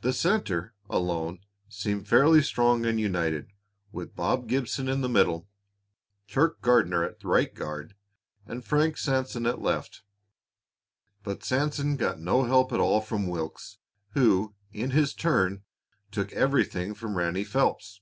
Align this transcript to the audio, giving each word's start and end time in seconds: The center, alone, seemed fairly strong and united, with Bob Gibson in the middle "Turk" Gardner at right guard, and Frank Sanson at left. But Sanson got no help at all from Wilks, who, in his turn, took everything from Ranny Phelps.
The 0.00 0.12
center, 0.12 0.74
alone, 0.90 1.38
seemed 1.68 2.08
fairly 2.08 2.42
strong 2.42 2.84
and 2.84 2.98
united, 2.98 3.52
with 3.92 4.16
Bob 4.16 4.48
Gibson 4.48 4.88
in 4.88 5.00
the 5.00 5.08
middle 5.08 5.46
"Turk" 6.26 6.60
Gardner 6.60 7.04
at 7.04 7.22
right 7.22 7.54
guard, 7.54 7.94
and 8.46 8.64
Frank 8.64 8.96
Sanson 8.96 9.46
at 9.46 9.62
left. 9.62 10.02
But 11.22 11.44
Sanson 11.44 11.94
got 11.96 12.18
no 12.18 12.42
help 12.42 12.72
at 12.72 12.80
all 12.80 13.00
from 13.00 13.28
Wilks, 13.28 13.78
who, 14.14 14.56
in 14.72 14.90
his 14.90 15.14
turn, 15.14 15.62
took 16.10 16.32
everything 16.32 16.92
from 16.92 17.16
Ranny 17.16 17.44
Phelps. 17.44 18.00